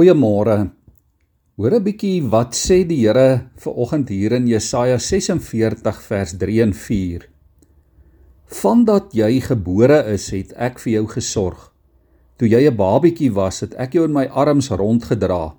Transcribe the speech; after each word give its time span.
Goeiemôre. 0.00 0.70
Hoor 1.58 1.74
'n 1.76 1.84
bietjie 1.84 2.24
wat 2.32 2.54
sê 2.56 2.86
die 2.88 3.02
Here 3.04 3.50
vir 3.62 3.72
oggend 3.76 4.08
hier 4.08 4.32
in 4.32 4.46
Jesaja 4.48 4.96
46 4.96 5.98
vers 6.08 6.32
3 6.40 6.62
en 6.62 6.72
4. 6.72 7.28
Vandat 8.46 9.12
jy 9.12 9.40
gebore 9.40 9.98
is, 10.14 10.30
het 10.30 10.54
ek 10.56 10.78
vir 10.78 10.92
jou 10.92 11.06
gesorg. 11.06 11.72
Toe 12.38 12.48
jy 12.48 12.70
'n 12.70 12.76
babietjie 12.76 13.32
was, 13.34 13.60
het 13.60 13.74
ek 13.74 13.92
jou 13.92 14.04
in 14.04 14.12
my 14.12 14.24
arms 14.24 14.70
rondgedra. 14.70 15.54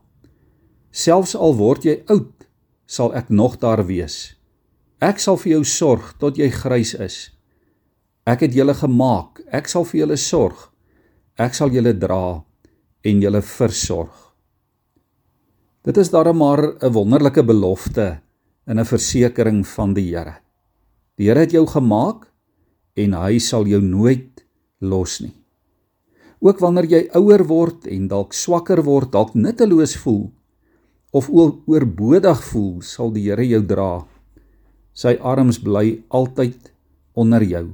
Selfs 0.91 1.35
al 1.35 1.53
word 1.55 1.85
jy 1.85 2.01
oud, 2.07 2.47
sal 2.87 3.13
ek 3.13 3.29
nog 3.29 3.59
daar 3.59 3.85
wees. 3.85 4.35
Ek 4.99 5.19
sal 5.19 5.37
vir 5.37 5.51
jou 5.51 5.63
sorg 5.63 6.17
tot 6.17 6.37
jy 6.37 6.49
grys 6.49 6.95
is. 6.95 7.29
Ek 8.25 8.39
het 8.39 8.53
julle 8.53 8.73
gemaak, 8.73 9.41
ek 9.51 9.67
sal 9.67 9.85
vir 9.85 9.99
julle 9.99 10.17
sorg. 10.17 10.71
Ek 11.37 11.53
sal 11.53 11.69
julle 11.69 11.93
dra 11.93 12.43
en 13.03 13.21
julle 13.21 13.41
versorg. 13.41 14.30
Dit 15.81 15.97
is 15.97 16.11
darem 16.13 16.37
maar 16.37 16.61
'n 16.61 16.93
wonderlike 16.93 17.43
belofte 17.43 18.21
en 18.69 18.79
'n 18.79 18.85
versekering 18.85 19.67
van 19.67 19.93
die 19.93 20.13
Here. 20.15 20.35
Die 21.17 21.27
Here 21.27 21.39
het 21.39 21.51
jou 21.51 21.65
gemaak 21.65 22.29
en 22.93 23.13
hy 23.13 23.39
sal 23.39 23.65
jou 23.65 23.81
nooit 23.81 24.45
los 24.79 25.21
nie. 25.21 25.33
Ook 26.39 26.59
wanneer 26.59 26.85
jy 26.85 27.09
ouer 27.13 27.47
word 27.47 27.87
en 27.87 28.07
dalk 28.07 28.33
swakker 28.33 28.83
word, 28.83 29.11
dalk 29.11 29.33
nutteloos 29.33 29.95
voel 29.97 30.31
of 31.11 31.29
oorbodig 31.29 32.43
voel, 32.43 32.81
sal 32.81 33.11
die 33.11 33.29
Here 33.29 33.47
jou 33.47 33.65
dra. 33.65 34.05
Sy 34.93 35.17
arms 35.19 35.57
bly 35.59 36.03
altyd 36.09 36.71
onder 37.13 37.43
jou. 37.43 37.73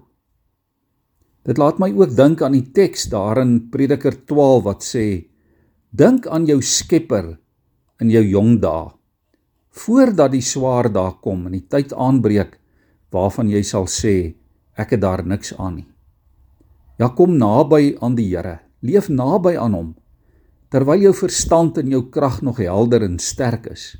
Dit 1.44 1.58
laat 1.58 1.80
my 1.80 1.92
ook 1.92 2.16
dink 2.16 2.42
aan 2.42 2.54
die 2.54 2.72
teks 2.72 3.10
daar 3.10 3.38
in 3.42 3.70
Prediker 3.70 4.26
12 4.26 4.64
wat 4.64 4.84
sê: 4.84 5.28
Dink 5.92 6.28
aan 6.28 6.46
jou 6.46 6.62
Skepper 6.62 7.38
in 8.02 8.12
jou 8.14 8.24
jong 8.24 8.58
dae 8.62 8.90
voordat 9.78 10.34
die 10.34 10.42
swaar 10.42 10.90
dae 10.90 11.14
kom 11.22 11.46
en 11.48 11.54
die 11.54 11.66
tyd 11.70 11.94
aanbreek 11.94 12.58
waarvan 13.14 13.50
jy 13.50 13.62
sal 13.66 13.86
sê 13.92 14.16
ek 14.78 14.96
het 14.96 15.02
daar 15.02 15.24
niks 15.26 15.54
aan 15.58 15.80
nie. 15.80 15.88
Ja 16.98 17.10
kom 17.14 17.38
naby 17.38 17.98
aan 18.02 18.16
die 18.18 18.30
Here, 18.32 18.60
leef 18.82 19.10
naby 19.10 19.56
aan 19.58 19.78
hom 19.78 19.96
terwyl 20.74 21.06
jou 21.06 21.14
verstand 21.16 21.78
en 21.80 21.92
jou 21.94 22.08
krag 22.12 22.42
nog 22.44 22.58
helder 22.60 23.06
en 23.06 23.20
sterk 23.20 23.70
is 23.72 23.96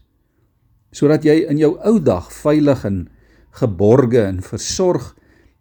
sodat 0.92 1.26
jy 1.28 1.44
in 1.52 1.60
jou 1.62 1.76
ou 1.86 2.00
dag 2.00 2.32
veilig 2.34 2.84
en 2.88 3.06
geborge 3.60 4.24
en 4.24 4.42
versorg 4.42 5.14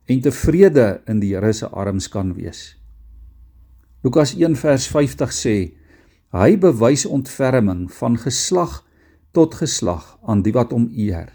en 0.06 0.23
tevrede 0.23 0.87
in 1.11 1.21
die 1.21 1.34
Here 1.34 1.53
se 1.53 1.67
arms 1.67 2.09
kan 2.09 2.33
wees. 2.37 2.77
Lukas 4.05 4.37
1 4.37 4.55
vers 4.61 4.87
50 4.93 5.33
sê 5.34 5.56
Hy 6.37 6.59
bewys 6.61 7.06
ontferming 7.09 7.87
van 7.97 8.19
geslag 8.20 8.83
tot 9.33 9.55
geslag 9.56 10.19
aan 10.29 10.43
die 10.45 10.53
wat 10.53 10.75
hom 10.75 10.91
eer. 10.93 11.31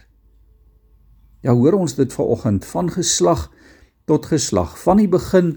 Ja, 1.41 1.55
hoor 1.57 1.79
ons 1.79 1.95
dit 1.97 2.11
vanoggend 2.13 2.65
van 2.69 2.91
geslag 2.93 3.47
tot 4.05 4.27
geslag, 4.29 4.75
van 4.77 4.99
die 5.01 5.09
begin 5.09 5.55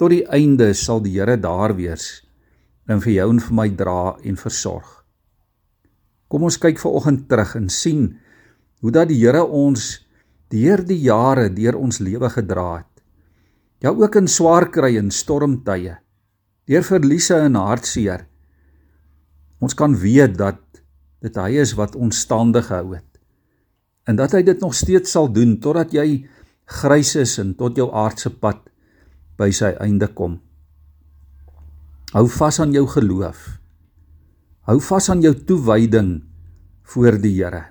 tot 0.00 0.14
die 0.14 0.22
einde 0.32 0.70
sal 0.72 1.02
die 1.04 1.12
Here 1.18 1.36
daar 1.36 1.74
wees 1.76 2.22
en 2.88 3.02
vir 3.04 3.12
jou 3.18 3.26
en 3.34 3.40
vir 3.42 3.56
my 3.58 3.66
dra 3.76 4.14
en 4.24 4.38
versorg. 4.40 4.88
Kom 6.32 6.46
ons 6.48 6.56
kyk 6.62 6.80
vanoggend 6.80 7.26
terug 7.28 7.52
en 7.58 7.68
sien 7.68 8.06
hoe 8.80 8.94
dat 8.94 9.10
die 9.10 9.18
Here 9.20 9.42
ons 9.44 9.90
deur 10.54 10.80
die 10.86 11.02
jare 11.02 11.50
deur 11.52 11.76
ons 11.76 12.00
lewe 12.00 12.30
gedra 12.32 12.70
het. 12.78 13.04
Ja, 13.84 13.92
ook 13.92 14.16
in 14.16 14.30
swaar 14.30 14.70
kry 14.72 14.94
en 14.96 15.12
stormtye, 15.12 15.98
deur 16.64 16.86
verliese 16.86 17.42
en 17.44 17.60
hartseer 17.60 18.24
Ons 19.66 19.74
kan 19.74 19.96
weet 19.98 20.36
dat 20.38 20.62
dit 21.24 21.38
hy 21.42 21.58
is 21.58 21.74
wat 21.74 21.96
ons 21.98 22.22
standig 22.22 22.68
hou 22.70 22.94
het. 22.94 23.08
En 24.06 24.14
dat 24.18 24.36
hy 24.36 24.44
dit 24.46 24.60
nog 24.62 24.76
steeds 24.78 25.10
sal 25.16 25.26
doen 25.34 25.56
totdat 25.58 25.94
jy 25.96 26.22
grys 26.78 27.16
is 27.18 27.34
en 27.42 27.54
tot 27.58 27.74
jou 27.78 27.88
aardse 27.90 28.30
pad 28.30 28.60
by 29.38 29.50
sy 29.50 29.72
einde 29.82 30.06
kom. 30.14 30.38
Hou 32.14 32.28
vas 32.30 32.60
aan 32.62 32.74
jou 32.76 32.84
geloof. 32.90 33.40
Hou 34.70 34.78
vas 34.82 35.10
aan 35.10 35.24
jou 35.24 35.34
toewyding 35.34 36.20
voor 36.94 37.18
die 37.22 37.34
Here. 37.40 37.64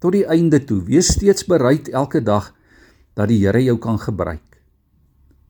Tot 0.00 0.16
die 0.16 0.24
einde 0.24 0.62
toe, 0.64 0.80
wees 0.84 1.12
steeds 1.12 1.44
bereid 1.48 1.90
elke 1.92 2.24
dag 2.24 2.50
dat 3.16 3.28
die 3.28 3.42
Here 3.44 3.60
jou 3.64 3.76
kan 3.80 4.00
gebruik. 4.00 4.44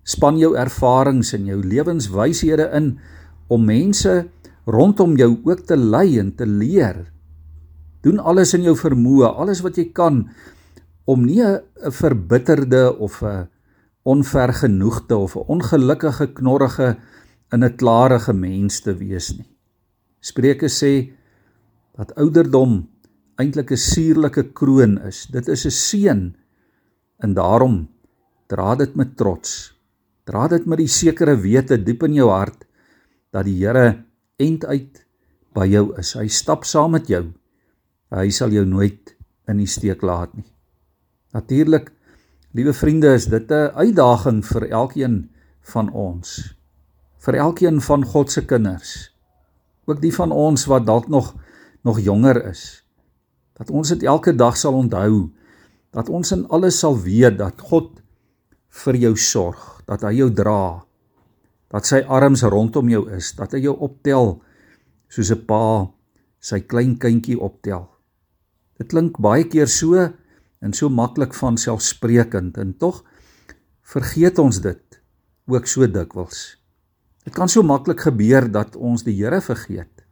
Span 0.03 0.39
jou 0.43 0.57
ervarings 0.59 1.33
en 1.39 1.47
jou 1.47 1.63
lewenswyshede 1.63 2.67
in 2.75 2.97
om 3.49 3.63
mense 3.67 4.25
rondom 4.67 5.17
jou 5.17 5.41
ook 5.45 5.67
te 5.69 5.77
lei 5.77 6.19
en 6.19 6.35
te 6.35 6.47
leer. 6.47 7.05
Doen 8.05 8.19
alles 8.19 8.55
in 8.55 8.63
jou 8.63 8.77
vermoë, 8.77 9.35
alles 9.37 9.63
wat 9.65 9.77
jy 9.77 9.91
kan 9.93 10.29
om 11.05 11.25
nie 11.25 11.43
'n 11.43 11.61
verbitterde 11.91 12.97
of 12.99 13.23
'n 13.23 13.49
onvergenoegde 14.05 15.17
of 15.17 15.37
'n 15.37 15.47
ongelukkige 15.49 16.33
knorrige 16.33 16.97
in 17.53 17.65
'n 17.65 17.77
klarige 17.77 18.33
mens 18.33 18.81
te 18.81 18.95
wees 18.97 19.37
nie. 19.37 19.49
Spreuke 20.21 20.69
sê 20.69 21.13
dat 21.97 22.15
ouderdom 22.15 22.89
eintlik 23.37 23.71
'n 23.71 23.77
suurlike 23.77 24.53
kroon 24.53 24.99
is. 25.03 25.27
Dit 25.27 25.49
is 25.49 25.67
'n 25.67 25.71
seën 25.71 26.35
en 27.19 27.35
daarom 27.35 27.89
dra 28.47 28.75
dit 28.75 28.95
met 28.95 29.17
trots. 29.17 29.75
Dra 30.25 30.49
dit 30.49 30.67
met 30.67 30.79
die 30.79 30.89
sekere 30.89 31.37
wete 31.37 31.83
diep 31.83 32.03
in 32.03 32.15
jou 32.15 32.31
hart 32.31 32.65
dat 33.31 33.45
die 33.45 33.67
Here 33.67 34.05
end 34.37 34.65
uit 34.65 35.05
by 35.55 35.67
jou 35.71 35.93
is. 35.99 36.15
Hy 36.19 36.27
stap 36.29 36.65
saam 36.65 36.95
met 36.97 37.09
jou. 37.11 37.27
Hy 38.15 38.29
sal 38.31 38.55
jou 38.55 38.65
nooit 38.67 39.15
in 39.51 39.61
die 39.61 39.71
steek 39.71 40.03
laat 40.03 40.35
nie. 40.35 40.47
Natuurlik, 41.35 41.91
liewe 42.55 42.73
vriende, 42.73 43.15
is 43.15 43.27
dit 43.27 43.51
'n 43.51 43.75
uitdaging 43.75 44.45
vir 44.47 44.71
elkeen 44.71 45.31
van 45.61 45.91
ons. 45.91 46.55
Vir 47.19 47.35
elkeen 47.35 47.81
van 47.81 48.05
God 48.05 48.31
se 48.31 48.45
kinders. 48.45 49.11
Ook 49.87 50.01
die 50.01 50.15
van 50.15 50.33
ons 50.33 50.67
wat 50.67 50.87
dalk 50.87 51.09
nog 51.09 51.35
nog 51.83 52.01
jonger 52.01 52.47
is. 52.49 52.85
Dat 53.53 53.71
ons 53.71 53.89
dit 53.89 54.03
elke 54.03 54.35
dag 54.35 54.57
sal 54.57 54.73
onthou 54.73 55.31
dat 55.95 56.11
ons 56.11 56.33
in 56.35 56.43
alles 56.51 56.81
sal 56.83 56.97
weet 56.99 57.39
dat 57.39 57.61
God 57.71 58.01
vir 58.85 58.99
jou 58.99 59.15
sorg, 59.17 59.61
dat 59.87 60.03
hy 60.03 60.17
jou 60.19 60.31
dra, 60.35 60.83
dat 61.75 61.89
sy 61.89 62.05
arms 62.07 62.45
rondom 62.47 62.87
jou 62.93 63.03
is, 63.11 63.33
dat 63.35 63.57
hy 63.57 63.65
jou 63.65 63.75
optel 63.83 64.37
soos 65.11 65.31
'n 65.35 65.43
pa 65.47 65.91
sy 66.39 66.61
klein 66.61 66.95
kindjie 66.99 67.39
optel. 67.41 67.89
Dit 68.79 68.89
klink 68.89 69.19
baie 69.19 69.45
keer 69.45 69.67
so 69.67 69.99
en 70.63 70.73
so 70.73 70.89
maklik 70.89 71.35
van 71.35 71.59
selfsprekend 71.59 72.59
en 72.59 72.75
tog 72.79 73.03
vergeet 73.83 74.39
ons 74.39 74.61
dit 74.61 75.01
ook 75.47 75.67
so 75.67 75.87
dikwels. 75.87 76.57
Dit 77.25 77.35
kan 77.35 77.49
so 77.49 77.63
maklik 77.63 78.01
gebeur 78.01 78.49
dat 78.53 78.77
ons 78.77 79.03
die 79.03 79.17
Here 79.17 79.41
vergeet. 79.41 80.05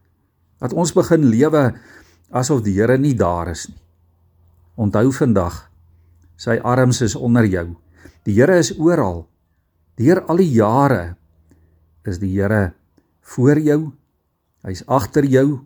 Dat 0.59 0.73
ons 0.73 0.93
begin 0.93 1.29
lewe 1.29 1.73
asof 2.31 2.61
die 2.61 2.73
Here 2.73 2.97
nie 2.97 3.15
daar 3.15 3.51
is 3.51 3.67
nie. 3.69 3.81
Onthou 4.75 5.11
vandag, 5.11 5.69
sy 6.35 6.59
arms 6.63 7.01
is 7.01 7.15
onder 7.15 7.45
jou. 7.45 7.75
Die 8.25 8.33
Here 8.33 8.57
is 8.57 8.73
oral. 8.79 9.27
Deur 9.95 10.25
al 10.27 10.37
die 10.37 10.51
jare 10.51 11.15
is 12.07 12.19
die 12.21 12.31
Here 12.35 12.73
voor 13.33 13.59
jou. 13.59 13.93
Hy's 14.63 14.83
agter 14.87 15.25
jou. 15.27 15.63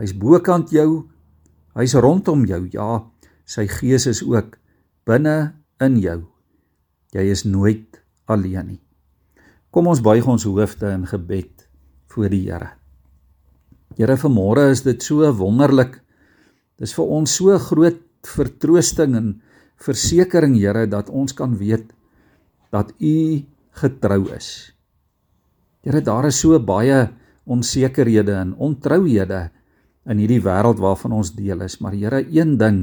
Hy's 0.00 0.14
bokant 0.14 0.72
jou. 0.74 1.06
Hy's 1.76 1.94
rondom 1.94 2.44
jou. 2.48 2.64
Ja, 2.72 3.04
sy 3.46 3.66
gees 3.70 4.06
is 4.10 4.22
ook 4.26 4.56
binne 5.06 5.54
in 5.82 5.98
jou. 6.02 6.24
Jy 7.14 7.28
is 7.32 7.44
nooit 7.46 8.00
alleen 8.26 8.74
nie. 8.74 8.82
Kom 9.70 9.88
ons 9.90 10.02
buig 10.02 10.26
ons 10.26 10.46
hoofde 10.48 10.88
in 10.94 11.06
gebed 11.08 11.66
voor 12.12 12.30
die 12.32 12.46
Here. 12.48 12.70
Here, 13.96 14.16
vanmôre 14.20 14.70
is 14.72 14.82
dit 14.84 15.02
so 15.04 15.28
wonderlik. 15.38 16.00
Dis 16.80 16.94
vir 16.96 17.12
ons 17.18 17.36
so 17.38 17.56
groot 17.70 18.02
vertroosting 18.26 19.16
en 19.16 19.28
versekering, 19.84 20.56
Here, 20.58 20.86
dat 20.88 21.12
ons 21.12 21.36
kan 21.36 21.56
weet 21.60 21.92
dat 22.74 22.92
U 22.98 23.44
getrou 23.80 24.22
is. 24.34 24.75
Here, 25.86 26.02
daar 26.02 26.26
is 26.26 26.40
so 26.42 26.58
baie 26.58 27.04
onsekerhede 27.46 28.34
en 28.34 28.56
ontrouhede 28.58 29.44
in 30.10 30.18
hierdie 30.18 30.40
wêreld 30.42 30.80
waarvan 30.82 31.14
ons 31.14 31.30
deel 31.36 31.62
is, 31.62 31.78
maar 31.78 31.94
Here, 31.94 32.24
een 32.26 32.56
ding 32.58 32.80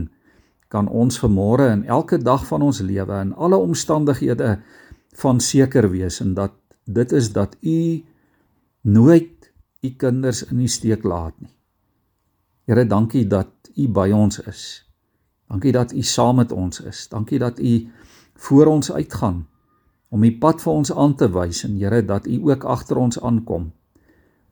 kan 0.72 0.88
ons 0.88 1.20
vermôre 1.20 1.68
in 1.74 1.84
elke 1.84 2.22
dag 2.24 2.48
van 2.48 2.64
ons 2.64 2.80
lewe 2.80 3.20
in 3.20 3.36
alle 3.36 3.60
omstandighede 3.60 4.56
van 5.20 5.44
seker 5.44 5.90
wees 5.92 6.22
en 6.24 6.32
dat 6.34 6.56
dit 6.88 7.12
is 7.12 7.34
dat 7.36 7.60
U 7.60 8.04
nooit 8.88 9.52
U 9.84 9.92
kinders 10.00 10.46
in 10.48 10.64
die 10.64 10.72
steek 10.72 11.04
laat 11.04 11.36
nie. 11.44 11.52
Here, 12.72 12.88
dankie 12.88 13.28
dat 13.28 13.52
U 13.76 13.92
by 13.92 14.14
ons 14.16 14.40
is. 14.48 14.64
Dankie 15.52 15.76
dat 15.76 15.92
U 15.92 16.02
saam 16.08 16.40
met 16.40 16.56
ons 16.56 16.80
is. 16.88 17.10
Dankie 17.12 17.40
dat 17.44 17.60
U 17.60 17.82
voor 18.48 18.72
ons 18.72 18.96
uitgaan 18.96 19.44
om 20.14 20.22
die 20.22 20.36
pad 20.38 20.62
vir 20.62 20.74
ons 20.74 20.92
aan 20.94 21.16
te 21.18 21.28
wys 21.34 21.64
en 21.66 21.80
Here 21.80 22.04
dat 22.06 22.28
U 22.30 22.38
ook 22.52 22.68
agter 22.70 23.00
ons 23.02 23.18
aankom 23.20 23.72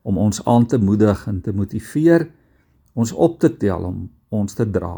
om 0.02 0.18
ons 0.18 0.42
aan 0.50 0.66
te 0.66 0.80
moedig 0.82 1.28
en 1.30 1.42
te 1.46 1.54
motiveer, 1.54 2.26
ons 2.98 3.12
op 3.14 3.38
te 3.40 3.52
tel 3.62 3.86
om 3.86 4.08
ons 4.34 4.56
te 4.58 4.66
dra. 4.66 4.96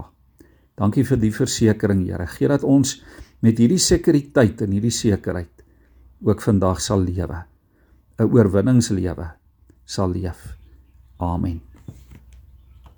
Dankie 0.80 1.04
vir 1.04 1.20
die 1.20 1.34
versekering, 1.36 2.06
Here. 2.08 2.28
Gee 2.38 2.48
dat 2.48 2.64
ons 2.64 3.02
met 3.44 3.60
hierdie 3.60 3.82
sekuriteit 3.82 4.64
en 4.64 4.72
hierdie 4.72 4.94
sekerheid 4.96 5.66
ook 6.24 6.42
vandag 6.42 6.80
sal 6.82 7.04
lewe. 7.04 7.44
'n 8.20 8.32
Oorwinningslewe 8.32 9.28
sal 9.86 10.16
leef. 10.16 10.56
Amen. 11.20 11.73